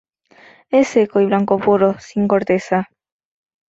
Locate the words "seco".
0.87-1.21